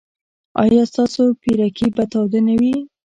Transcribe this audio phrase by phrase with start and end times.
[0.63, 2.73] ایا ستاسو پیرکي به تاوده نه وي؟